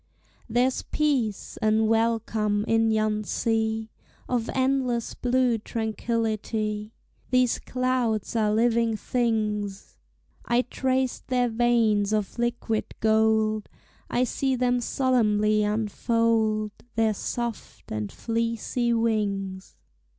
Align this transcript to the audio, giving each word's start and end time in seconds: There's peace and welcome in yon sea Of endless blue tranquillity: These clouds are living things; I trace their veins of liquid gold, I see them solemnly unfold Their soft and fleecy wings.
There's 0.49 0.81
peace 0.81 1.57
and 1.57 1.87
welcome 1.87 2.65
in 2.67 2.89
yon 2.89 3.23
sea 3.23 3.91
Of 4.27 4.49
endless 4.55 5.13
blue 5.13 5.59
tranquillity: 5.59 6.91
These 7.29 7.59
clouds 7.59 8.35
are 8.35 8.51
living 8.51 8.97
things; 8.97 9.99
I 10.43 10.63
trace 10.63 11.19
their 11.27 11.49
veins 11.49 12.13
of 12.13 12.39
liquid 12.39 12.95
gold, 12.99 13.69
I 14.09 14.23
see 14.23 14.55
them 14.55 14.79
solemnly 14.81 15.61
unfold 15.61 16.71
Their 16.95 17.13
soft 17.13 17.91
and 17.91 18.11
fleecy 18.11 18.93
wings. 18.93 19.75